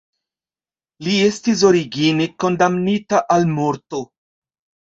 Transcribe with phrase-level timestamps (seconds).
[1.07, 4.05] Li estis origine kondamnita al morto.